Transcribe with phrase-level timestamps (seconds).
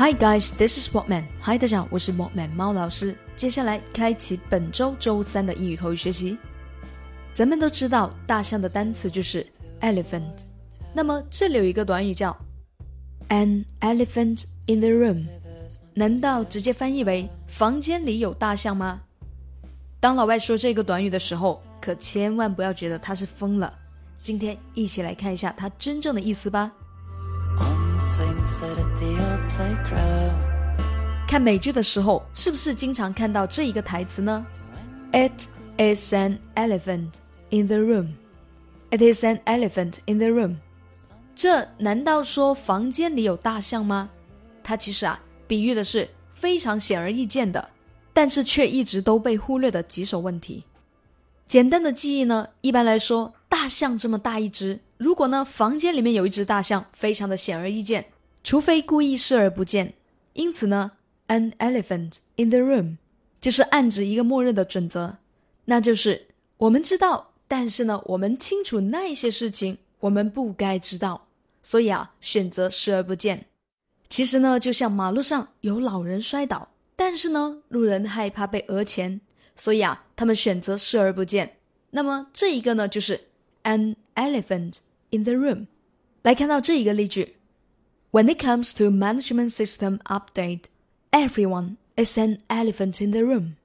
[0.00, 1.24] Hi guys, this is Walkman.
[1.42, 3.16] Hi，大家好，我是 Walkman 猫老师。
[3.34, 6.38] 接下来开启本周周三的英语口语学习。
[7.34, 9.44] 咱们都知道大象的单词就是
[9.80, 10.44] elephant，
[10.94, 12.30] 那么这里有一个短语叫
[13.30, 15.26] an elephant in the room，
[15.94, 19.00] 难道直接翻译为房间里有大象吗？
[19.98, 23.74] 当老外说这个短语的时候，可千万不要觉得他是疯了。
[24.22, 26.70] 今天一起来看一下它真正的意思吧。
[31.26, 34.46] 看美剧的时候，是不是经常看到这一个台词呢
[35.12, 37.12] ？It is an elephant
[37.50, 38.08] in the room.
[38.90, 40.56] It is an elephant in the room.
[41.34, 44.08] 这难道说房间里有大象吗？
[44.64, 47.68] 它其实啊，比喻的是非常显而易见的，
[48.12, 50.64] 但是却一直都被忽略的棘手问题。
[51.46, 58.04] 简单的记忆呢，一般来说，大象这么大一只，如果呢房间里面有一只大象，非常的显而易见。
[58.42, 59.94] 除非故意视而不见，
[60.32, 60.92] 因此呢
[61.26, 62.96] ，an elephant in the room
[63.40, 65.18] 就是暗指一个默认的准则，
[65.66, 71.28] 那就是我们知道，但是呢，我们清楚那一些事情我们不该知道，
[71.62, 73.46] 所以啊，选择视而不见。
[74.08, 79.20] 其实呢，就像马路上有老人摔倒，但是呢，路人害怕被讹钱，
[79.56, 81.56] 所以啊，他们选择视而不见。
[81.90, 83.20] 那么这一个呢，就是
[83.64, 84.76] an elephant
[85.10, 85.66] in the room。
[86.22, 87.37] 来看到这一个例句。
[88.10, 90.64] When it comes to management system update,
[91.10, 93.56] everyone is an elephant in the room.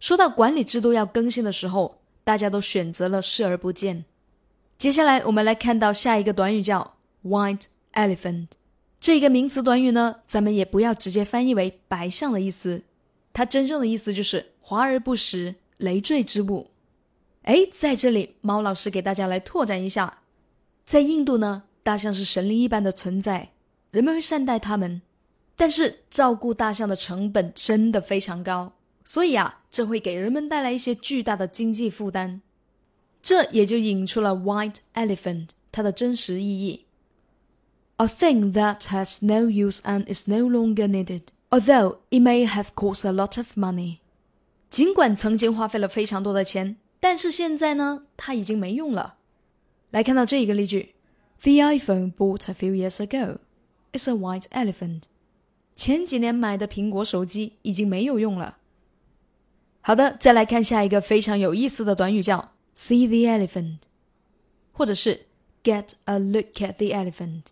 [0.00, 4.04] 说到管理制度要更新的时候，大家都选择了视而不见。
[4.76, 8.48] 接下来我们来看到下一个短语叫 white elephant。
[8.98, 12.82] 这一个名词短语呢，咱们也不要直接翻译为白象的意思，
[13.32, 16.70] 它真正的意思就是华而不实、累赘之物。
[17.42, 20.22] 哎，在这里，猫老师给大家来拓展一下，
[20.84, 21.62] 在印度呢。
[21.84, 23.50] 大象是神灵一般的存在，
[23.90, 25.02] 人们会善待它们，
[25.54, 28.72] 但是照顾大象的成本真的非常高，
[29.04, 32.40] 所以啊，这会给人们带来一些巨大的经济负担。
[33.20, 36.86] 这也就引出了 white elephant 它的真实意义
[37.98, 43.06] ：a thing that has no use and is no longer needed, although it may have cost
[43.06, 43.98] a lot of money。
[44.70, 49.16] 尽管曾经花费了非常多的钱，但是现在呢，它已经没用了。
[49.90, 50.93] 来看到这一个例句。
[51.44, 53.36] The iPhone bought a few years ago
[53.92, 55.02] is a white elephant。
[55.76, 58.56] 前几年买的苹果手机已经没有用了。
[59.82, 63.80] 好的，再来看下一个非常有意思的短语，叫 see the elephant，
[64.72, 65.26] 或者是
[65.62, 67.42] get a look at the elephant。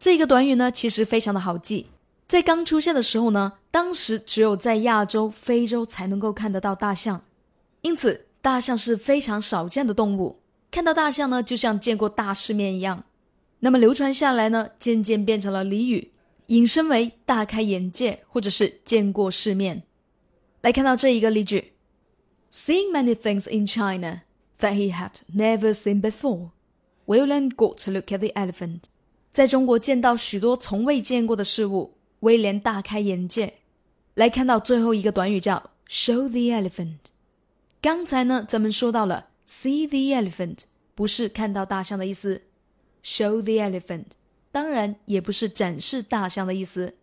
[0.00, 1.86] 这个短语呢，其实非常的好记。
[2.26, 7.22] 在刚出现的时候呢，当时只有在亚洲、非洲才能够看得到大象，
[7.82, 10.40] 因此大象是非常少见的动物。
[10.72, 13.04] 看到大象呢，就像见过大世面一样。
[13.60, 16.12] 那么流传下来呢，渐渐变成了俚语，
[16.46, 19.82] 引申为大开眼界或者是见过世面。
[20.60, 21.72] 来看到这一个例句
[22.52, 24.22] ：Seeing many things in China
[24.58, 26.50] that he had never seen before,
[27.06, 28.82] William got to look at the elephant。
[29.30, 33.54] 在中国见到许多从未见过的事物，威廉大开眼界。
[34.14, 36.96] 来看到最后一个短语叫 show the elephant。
[37.80, 40.60] 刚才呢，咱们说到了 see the elephant，
[40.94, 42.42] 不是看到大象的意思。
[43.02, 44.04] Show the elephant，
[44.50, 46.94] 当然也不是展示大象的意思。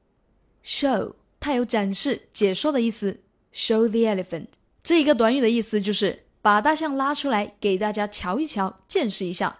[0.63, 3.21] Show 它有展示、解说的意思。
[3.53, 4.47] Show the elephant
[4.83, 9.59] 这一个短语的意思就是把大象拉出来给大家瞧一瞧、见识一下。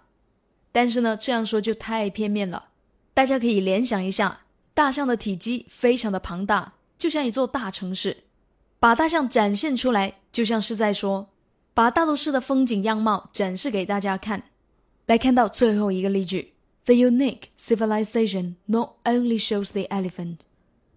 [0.72, 2.69] 但是呢，这样说就太片面了。
[3.13, 4.41] 大家可以联想一下，
[4.74, 8.25] 大象的体积非常的庞大，就像一座大城市。
[8.78, 11.29] 把大象展现出来，就像是在说，
[11.74, 14.44] 把大都市的风景样貌展示给大家看。
[15.05, 16.53] 来看到最后一个例句
[16.85, 20.38] ：The unique civilization not only shows the elephant,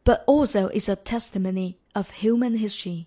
[0.03, 3.05] but also is a testimony of human history。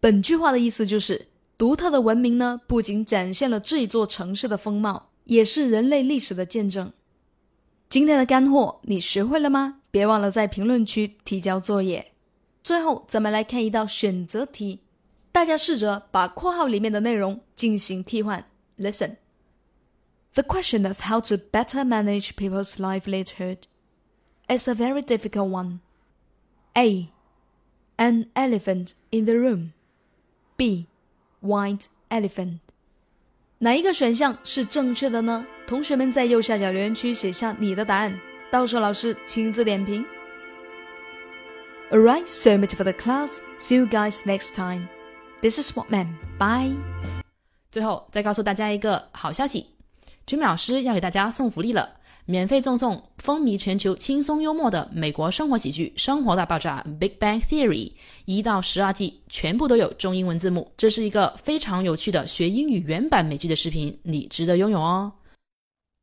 [0.00, 6.92] 本句话的意思就是，独特的文明呢，不仅展现了这一座城市的风貌，也是人类历史的见证。
[7.88, 9.82] 今天的干货你学会了吗？
[9.92, 12.12] 别忘了在评论区提交作业。
[12.64, 14.80] 最后，咱们来看一道选择题，
[15.30, 18.44] 大家试着把括号里面的内容进行替换。
[18.78, 19.16] Listen。
[20.33, 23.67] The question of how to better manage people's livelihood
[24.49, 25.79] is a very difficult one.
[26.77, 27.09] A.
[27.97, 29.71] An elephant in the room.
[30.57, 30.87] B.
[31.41, 32.59] White elephant.
[33.59, 35.45] 哪一个选项是正确的呢？
[35.65, 38.19] 同学们在右下角留言区写下你的答案，
[38.51, 40.05] 到时候老师亲自点评。
[41.89, 43.37] Alright, so much for the class.
[43.57, 44.89] See you guys next time.
[45.41, 46.07] This is Walkman.
[46.37, 46.75] Bye.
[47.71, 49.67] 最后再告诉大家一个好消息。
[50.30, 51.90] 君美老师要给大家送福利了，
[52.24, 57.90] 免费赠送风靡全球、轻松幽默的美国生活喜剧《生活大爆炸》（Big Bang Theory）
[58.26, 60.70] 一到十二季，全部都有中英文字幕。
[60.76, 65.10] 这是一个非常有趣的学英语原版美剧的视频，你值得拥有哦！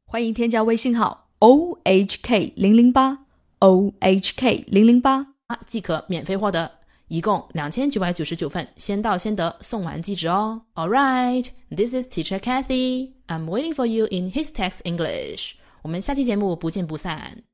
[0.07, 3.17] 欢迎添加微信号 o h k 零零八
[3.59, 5.25] o h k 零零八，
[5.65, 6.69] 即可免费获得，
[7.07, 10.61] 一共两千九百九十九份，先到先得，送完即止哦。
[10.75, 13.13] All right, this is Teacher Kathy.
[13.27, 15.53] I'm waiting for you in His Text English.
[15.83, 17.46] 我们下期节目不见不散。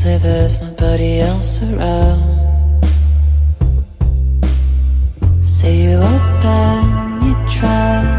[0.00, 2.24] say there's nobody else around.
[5.44, 8.09] Say you open, you try.